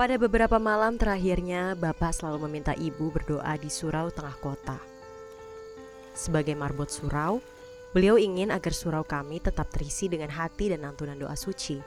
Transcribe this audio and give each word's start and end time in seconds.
Pada 0.00 0.16
beberapa 0.16 0.56
malam 0.56 0.96
terakhirnya, 0.96 1.76
Bapak 1.76 2.16
selalu 2.16 2.48
meminta 2.48 2.72
Ibu 2.72 3.12
berdoa 3.12 3.52
di 3.60 3.68
surau 3.68 4.08
tengah 4.08 4.32
kota. 4.40 4.80
Sebagai 6.16 6.56
marbot 6.56 6.88
surau, 6.88 7.44
beliau 7.92 8.16
ingin 8.16 8.48
agar 8.48 8.72
surau 8.72 9.04
kami 9.04 9.44
tetap 9.44 9.68
terisi 9.68 10.08
dengan 10.08 10.32
hati 10.32 10.72
dan 10.72 10.88
lantunan 10.88 11.20
doa 11.20 11.36
suci. 11.36 11.84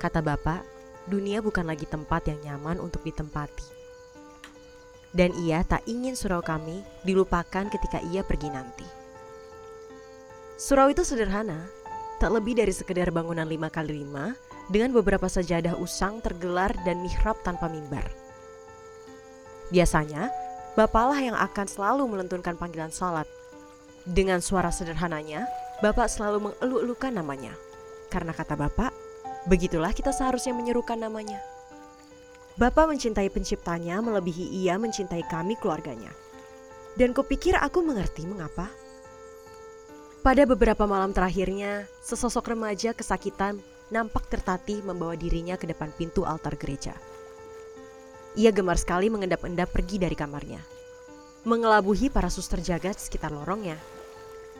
Kata 0.00 0.24
Bapak, 0.24 0.64
dunia 1.04 1.44
bukan 1.44 1.68
lagi 1.68 1.84
tempat 1.84 2.24
yang 2.32 2.40
nyaman 2.40 2.80
untuk 2.80 3.04
ditempati. 3.04 3.68
Dan 5.12 5.36
ia 5.44 5.60
tak 5.68 5.84
ingin 5.84 6.16
surau 6.16 6.40
kami 6.40 6.80
dilupakan 7.04 7.68
ketika 7.68 8.00
ia 8.00 8.24
pergi 8.24 8.48
nanti. 8.48 8.88
Surau 10.56 10.88
itu 10.88 11.04
sederhana, 11.04 11.68
tak 12.16 12.32
lebih 12.32 12.56
dari 12.56 12.72
sekedar 12.72 13.12
bangunan 13.12 13.44
lima 13.44 13.68
kali 13.68 13.92
lima 13.92 14.47
dengan 14.68 14.92
beberapa 14.92 15.26
sajadah 15.26 15.80
usang 15.80 16.20
tergelar 16.20 16.76
dan 16.84 17.00
mihrab 17.00 17.36
tanpa 17.40 17.68
mimbar. 17.72 18.04
Biasanya, 19.68 20.32
bapaklah 20.76 21.20
yang 21.20 21.36
akan 21.36 21.66
selalu 21.68 22.08
melentunkan 22.08 22.56
panggilan 22.56 22.92
salat. 22.92 23.28
Dengan 24.08 24.40
suara 24.40 24.72
sederhananya, 24.72 25.44
bapak 25.84 26.08
selalu 26.08 26.52
mengeluk-elukan 26.52 27.12
namanya. 27.12 27.52
Karena 28.08 28.32
kata 28.32 28.56
bapak, 28.56 28.92
begitulah 29.44 29.92
kita 29.92 30.12
seharusnya 30.12 30.56
menyerukan 30.56 30.96
namanya. 30.96 31.40
Bapak 32.56 32.88
mencintai 32.90 33.28
penciptanya 33.28 34.00
melebihi 34.00 34.64
ia 34.64 34.80
mencintai 34.80 35.22
kami 35.28 35.54
keluarganya. 35.60 36.10
Dan 36.98 37.14
kupikir 37.14 37.54
aku 37.54 37.84
mengerti 37.84 38.26
mengapa. 38.26 38.66
Pada 40.24 40.42
beberapa 40.42 40.82
malam 40.82 41.14
terakhirnya, 41.14 41.86
sesosok 42.02 42.58
remaja 42.58 42.90
kesakitan 42.90 43.62
nampak 43.88 44.28
tertatih 44.28 44.84
membawa 44.84 45.16
dirinya 45.16 45.56
ke 45.56 45.64
depan 45.64 45.92
pintu 45.96 46.28
altar 46.28 46.56
gereja. 46.60 46.96
Ia 48.36 48.52
gemar 48.52 48.76
sekali 48.76 49.08
mengendap-endap 49.08 49.72
pergi 49.72 49.96
dari 49.98 50.14
kamarnya. 50.14 50.60
Mengelabuhi 51.48 52.12
para 52.12 52.28
suster 52.28 52.60
jaga 52.60 52.92
di 52.92 53.00
sekitar 53.00 53.32
lorongnya. 53.32 53.80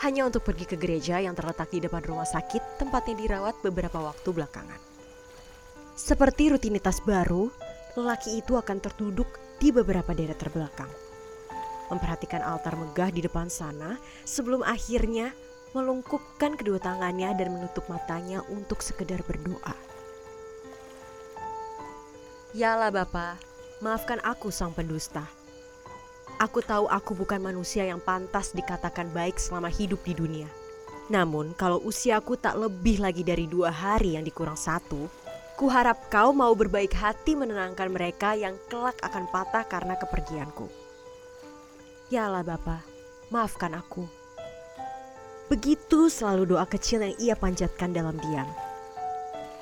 Hanya 0.00 0.24
untuk 0.24 0.42
pergi 0.48 0.64
ke 0.64 0.80
gereja 0.80 1.20
yang 1.20 1.36
terletak 1.36 1.68
di 1.68 1.84
depan 1.84 2.00
rumah 2.00 2.24
sakit 2.24 2.80
tempatnya 2.80 3.20
dirawat 3.20 3.60
beberapa 3.60 4.00
waktu 4.00 4.32
belakangan. 4.32 4.80
Seperti 5.92 6.48
rutinitas 6.48 7.04
baru, 7.04 7.52
lelaki 8.00 8.40
itu 8.40 8.56
akan 8.56 8.80
terduduk 8.80 9.28
di 9.60 9.68
beberapa 9.68 10.16
deret 10.16 10.40
terbelakang. 10.40 10.88
Memperhatikan 11.92 12.40
altar 12.40 12.80
megah 12.80 13.12
di 13.12 13.20
depan 13.20 13.52
sana 13.52 14.00
sebelum 14.24 14.64
akhirnya 14.64 15.36
melungkupkan 15.76 16.58
kedua 16.58 16.82
tangannya 16.82 17.30
dan 17.34 17.54
menutup 17.54 17.86
matanya 17.86 18.42
untuk 18.50 18.82
sekedar 18.82 19.22
berdoa. 19.22 19.74
Yalah 22.56 22.90
Bapak, 22.90 23.38
maafkan 23.78 24.18
aku 24.26 24.50
sang 24.50 24.74
pendusta. 24.74 25.22
Aku 26.40 26.64
tahu 26.64 26.88
aku 26.88 27.14
bukan 27.14 27.38
manusia 27.38 27.86
yang 27.86 28.02
pantas 28.02 28.50
dikatakan 28.56 29.12
baik 29.14 29.38
selama 29.38 29.70
hidup 29.70 30.02
di 30.02 30.16
dunia. 30.16 30.48
Namun 31.10 31.54
kalau 31.54 31.78
usiaku 31.82 32.38
tak 32.38 32.58
lebih 32.58 32.98
lagi 32.98 33.22
dari 33.22 33.46
dua 33.46 33.70
hari 33.70 34.18
yang 34.18 34.24
dikurang 34.26 34.56
satu, 34.56 35.06
Kuharap 35.60 36.08
kau 36.08 36.32
mau 36.32 36.56
berbaik 36.56 36.96
hati 36.96 37.36
menenangkan 37.36 37.92
mereka 37.92 38.32
yang 38.32 38.56
kelak 38.72 38.96
akan 39.04 39.28
patah 39.28 39.68
karena 39.68 39.92
kepergianku. 39.92 40.72
Yalah 42.08 42.40
Bapa, 42.40 42.80
maafkan 43.28 43.76
aku. 43.76 44.08
Begitu 45.50 46.06
selalu 46.06 46.54
doa 46.54 46.64
kecil 46.64 47.02
yang 47.02 47.14
ia 47.18 47.34
panjatkan 47.34 47.90
dalam 47.90 48.14
diam. 48.22 48.46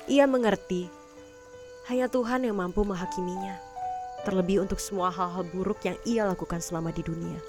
Ia 0.05 0.29
mengerti, 0.29 0.85
hanya 1.89 2.05
Tuhan 2.05 2.45
yang 2.45 2.55
mampu 2.55 2.85
menghakiminya. 2.85 3.57
Terlebih 4.23 4.61
untuk 4.61 4.77
semua 4.77 5.09
hal-hal 5.09 5.41
buruk 5.49 5.81
yang 5.81 5.97
ia 6.05 6.29
lakukan 6.29 6.61
selama 6.61 6.93
di 6.93 7.01
dunia. 7.01 7.41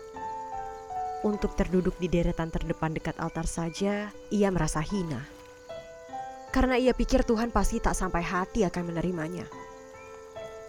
Untuk 1.21 1.53
terduduk 1.53 2.01
di 2.01 2.09
deretan 2.09 2.49
terdepan 2.49 2.97
dekat 2.97 3.21
altar 3.21 3.45
saja, 3.45 4.09
ia 4.33 4.49
merasa 4.49 4.81
hina 4.81 5.21
karena 6.51 6.75
ia 6.75 6.91
pikir 6.91 7.23
Tuhan 7.23 7.55
pasti 7.55 7.79
tak 7.79 7.95
sampai 7.95 8.27
hati 8.27 8.67
akan 8.67 8.91
menerimanya. 8.91 9.47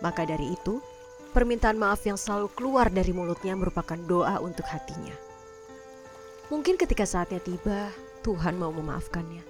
Maka 0.06 0.30
dari 0.30 0.54
itu, 0.54 0.78
permintaan 1.34 1.78
maaf 1.78 2.06
yang 2.06 2.18
selalu 2.18 2.54
keluar 2.54 2.94
dari 2.94 3.10
mulutnya 3.14 3.58
merupakan 3.58 3.98
doa 3.98 4.38
untuk 4.42 4.66
hatinya. 4.70 5.14
Mungkin 6.51 6.75
ketika 6.75 7.07
saatnya 7.07 7.39
tiba, 7.39 7.89
Tuhan 8.22 8.59
mau 8.59 8.75
memaafkannya. 8.75 9.41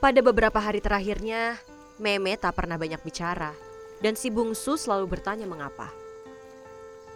Pada 0.00 0.20
beberapa 0.24 0.56
hari 0.56 0.80
terakhirnya, 0.80 1.60
Meme 2.00 2.34
tak 2.40 2.56
pernah 2.56 2.80
banyak 2.80 3.00
bicara, 3.04 3.52
dan 4.00 4.16
si 4.16 4.32
bungsu 4.32 4.80
selalu 4.80 5.04
bertanya 5.04 5.44
mengapa. 5.44 5.92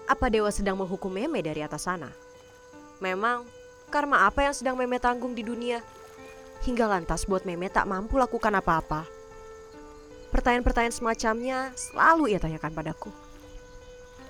Apa 0.04 0.28
dewa 0.28 0.52
sedang 0.52 0.76
menghukum 0.76 1.08
Meme 1.08 1.40
dari 1.40 1.64
atas 1.64 1.88
sana? 1.88 2.12
Memang, 3.00 3.48
karma 3.88 4.28
apa 4.28 4.44
yang 4.44 4.52
sedang 4.52 4.76
Meme 4.76 5.00
tanggung 5.00 5.32
di 5.32 5.40
dunia? 5.40 5.80
hingga 6.64 6.84
lantas 6.84 7.24
buat 7.24 7.48
Meme 7.48 7.72
tak 7.72 7.88
mampu 7.88 8.20
lakukan 8.20 8.52
apa-apa. 8.52 9.08
Pertanyaan-pertanyaan 10.30 10.94
semacamnya 10.94 11.58
selalu 11.74 12.36
ia 12.36 12.38
tanyakan 12.38 12.72
padaku. 12.76 13.10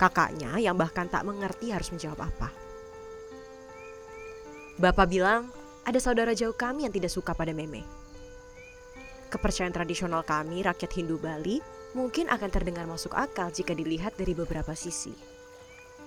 Kakaknya 0.00 0.56
yang 0.56 0.78
bahkan 0.80 1.10
tak 1.12 1.26
mengerti 1.28 1.74
harus 1.74 1.92
menjawab 1.92 2.24
apa. 2.24 2.48
Bapak 4.80 5.12
bilang 5.12 5.52
ada 5.84 6.00
saudara 6.00 6.32
jauh 6.32 6.56
kami 6.56 6.88
yang 6.88 6.94
tidak 6.96 7.12
suka 7.12 7.36
pada 7.36 7.52
Meme. 7.52 7.84
Kepercayaan 9.28 9.76
tradisional 9.76 10.24
kami, 10.24 10.64
rakyat 10.64 10.88
Hindu 10.96 11.20
Bali, 11.20 11.60
mungkin 11.92 12.32
akan 12.32 12.48
terdengar 12.48 12.88
masuk 12.88 13.12
akal 13.12 13.52
jika 13.52 13.76
dilihat 13.76 14.16
dari 14.16 14.32
beberapa 14.32 14.72
sisi. 14.72 15.12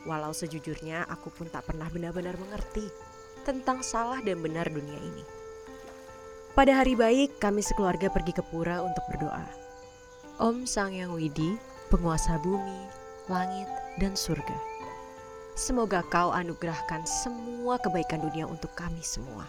Walau 0.09 0.33
sejujurnya 0.33 1.05
aku 1.05 1.29
pun 1.29 1.53
tak 1.53 1.69
pernah 1.69 1.85
benar-benar 1.93 2.33
mengerti 2.41 2.89
tentang 3.45 3.85
salah 3.85 4.25
dan 4.25 4.41
benar 4.41 4.65
dunia 4.73 4.97
ini. 4.97 5.21
Pada 6.57 6.73
hari 6.73 6.97
baik, 6.97 7.37
kami 7.37 7.61
sekeluarga 7.61 8.09
pergi 8.09 8.33
ke 8.33 8.41
pura 8.41 8.81
untuk 8.81 9.05
berdoa. 9.05 9.45
Om 10.41 10.65
Sang 10.65 10.97
Yang 10.97 11.13
Widi, 11.13 11.51
penguasa 11.93 12.41
bumi, 12.41 12.89
langit, 13.29 13.69
dan 14.01 14.17
surga. 14.17 14.72
Semoga 15.53 16.01
kau 16.09 16.33
anugerahkan 16.33 17.05
semua 17.05 17.77
kebaikan 17.77 18.25
dunia 18.25 18.49
untuk 18.49 18.73
kami 18.73 19.05
semua. 19.05 19.45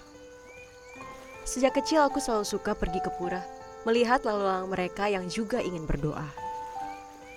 Sejak 1.49 1.81
kecil 1.81 2.05
aku 2.05 2.21
selalu 2.21 2.45
suka 2.45 2.77
pergi 2.77 3.01
ke 3.01 3.09
pura, 3.17 3.41
melihat 3.89 4.21
lalu 4.21 4.45
lalang 4.45 4.69
mereka 4.69 5.09
yang 5.09 5.25
juga 5.33 5.65
ingin 5.65 5.89
berdoa. 5.89 6.29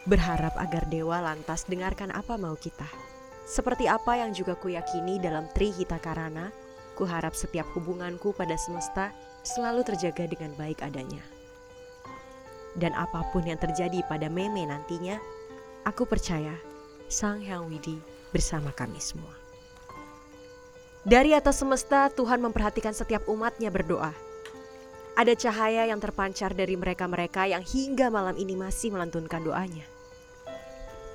Berharap 0.04 0.52
agar 0.60 0.84
dewa 0.92 1.24
lantas 1.24 1.64
dengarkan 1.64 2.12
apa 2.12 2.36
mau 2.36 2.60
kita. 2.60 2.88
Seperti 3.48 3.88
apa 3.88 4.20
yang 4.20 4.36
juga 4.36 4.60
kuyakini 4.60 5.16
dalam 5.24 5.48
Tri 5.56 5.72
Hita 5.72 6.00
Karana, 6.04 6.52
kuharap 7.00 7.40
setiap 7.40 7.72
hubunganku 7.72 8.36
pada 8.36 8.60
semesta 8.60 9.16
selalu 9.48 9.88
terjaga 9.88 10.28
dengan 10.28 10.52
baik 10.60 10.84
adanya. 10.84 11.24
Dan 12.76 12.92
apa 13.00 13.24
pun 13.32 13.48
yang 13.48 13.60
terjadi 13.60 14.04
pada 14.12 14.28
Meme 14.28 14.68
nantinya, 14.68 15.16
aku 15.88 16.04
percaya 16.04 16.52
Sang 17.08 17.40
Hyang 17.40 17.72
Widi 17.72 18.17
bersama 18.32 18.74
kami 18.76 19.00
semua. 19.00 19.34
Dari 21.08 21.32
atas 21.32 21.64
semesta, 21.64 22.12
Tuhan 22.12 22.44
memperhatikan 22.44 22.92
setiap 22.92 23.24
umatnya 23.32 23.72
berdoa. 23.72 24.12
Ada 25.16 25.34
cahaya 25.34 25.88
yang 25.88 26.04
terpancar 26.04 26.52
dari 26.52 26.76
mereka-mereka 26.76 27.48
yang 27.48 27.64
hingga 27.64 28.12
malam 28.12 28.36
ini 28.36 28.60
masih 28.60 28.92
melantunkan 28.92 29.40
doanya. 29.40 29.88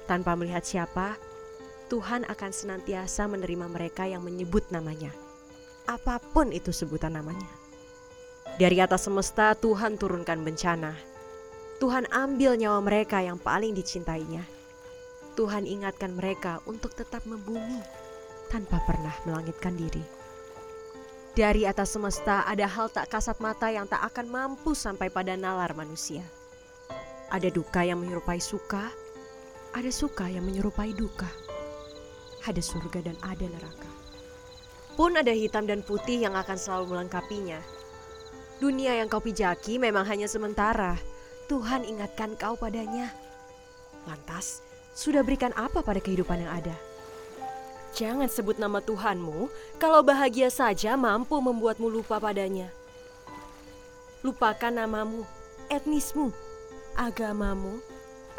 Tanpa 0.09 0.33
melihat 0.35 0.65
siapa, 0.65 1.21
Tuhan 1.93 2.25
akan 2.25 2.51
senantiasa 2.51 3.29
menerima 3.29 3.69
mereka 3.69 4.09
yang 4.09 4.25
menyebut 4.25 4.65
namanya. 4.73 5.13
Apa 5.85 6.19
pun 6.19 6.51
itu 6.57 6.73
sebutan 6.73 7.13
namanya. 7.13 7.47
Dari 8.57 8.81
atas 8.81 9.07
semesta 9.07 9.53
Tuhan 9.53 10.01
turunkan 10.01 10.41
bencana. 10.41 10.97
Tuhan 11.85 12.09
ambil 12.09 12.57
nyawa 12.57 12.81
mereka 12.81 13.21
yang 13.21 13.37
paling 13.37 13.77
dicintainya. 13.77 14.62
Tuhan 15.33 15.65
ingatkan 15.65 16.13
mereka 16.13 16.61
untuk 16.69 16.93
tetap 16.93 17.25
membumi 17.25 17.81
tanpa 18.53 18.81
pernah 18.85 19.13
melangitkan 19.25 19.77
diri. 19.77 20.05
Dari 21.33 21.65
atas 21.65 21.97
semesta 21.97 22.45
ada 22.45 22.69
hal 22.69 22.93
tak 22.93 23.09
kasat 23.09 23.41
mata 23.41 23.73
yang 23.73 23.89
tak 23.89 24.05
akan 24.13 24.29
mampu 24.29 24.77
sampai 24.77 25.09
pada 25.09 25.33
nalar 25.33 25.73
manusia. 25.73 26.21
Ada 27.33 27.49
duka 27.49 27.81
yang 27.81 28.05
menyerupai 28.05 28.37
suka, 28.37 28.93
ada 29.73 29.89
suka 29.89 30.29
yang 30.29 30.45
menyerupai 30.45 30.93
duka. 30.93 31.29
Ada 32.45 32.61
surga 32.61 33.01
dan 33.01 33.17
ada 33.25 33.49
neraka. 33.49 33.91
Pun 34.93 35.17
ada 35.17 35.33
hitam 35.33 35.65
dan 35.65 35.81
putih 35.81 36.21
yang 36.21 36.37
akan 36.37 36.59
selalu 36.61 36.93
melengkapinya 36.93 37.65
Dunia 38.63 38.95
yang 38.95 39.11
kau 39.11 39.19
pijaki 39.19 39.83
memang 39.83 40.07
hanya 40.07 40.31
sementara. 40.31 40.95
Tuhan 41.51 41.83
ingatkan 41.83 42.39
kau 42.39 42.55
padanya. 42.55 43.11
Lantas, 44.07 44.63
sudah 44.93 45.25
berikan 45.25 45.53
apa 45.57 45.81
pada 45.81 45.99
kehidupan 45.99 46.45
yang 46.45 46.53
ada? 46.53 46.77
Jangan 47.93 48.29
sebut 48.29 48.57
nama 48.57 48.81
Tuhanmu 48.81 49.53
kalau 49.77 50.01
bahagia 50.01 50.49
saja 50.49 50.97
mampu 50.97 51.37
membuatmu 51.37 51.93
lupa 51.93 52.17
padanya. 52.17 52.73
Lupakan 54.25 54.73
namamu, 54.73 55.29
etnismu, 55.69 56.33
agamamu, 56.97 57.85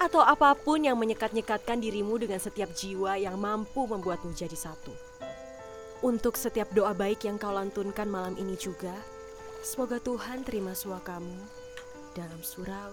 atau 0.02 0.26
apa 0.26 0.58
pun 0.58 0.82
yang 0.82 0.98
menyekat-nyekatkan 0.98 1.78
dirimu 1.78 2.18
dengan 2.18 2.42
setiap 2.42 2.74
jiwa 2.74 3.14
yang 3.22 3.38
mampu 3.38 3.86
membuatmu 3.86 4.34
jadi 4.34 4.58
satu. 4.58 4.94
Untuk 6.02 6.34
setiap 6.36 6.74
doa 6.74 6.92
baik 6.98 7.30
yang 7.30 7.38
kau 7.38 7.54
lantunkan 7.54 8.10
malam 8.10 8.34
ini 8.42 8.58
juga, 8.58 8.94
semoga 9.62 10.02
Tuhan 10.02 10.42
terima 10.42 10.74
suah 10.74 11.00
kamu 11.00 11.38
dalam 12.18 12.42
surau, 12.42 12.92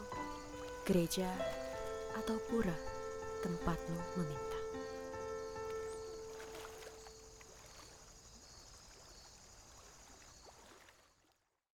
gereja, 0.85 1.29
atau 2.21 2.37
pura 2.53 3.00
tempatmu 3.43 3.97
meminta. 4.17 4.60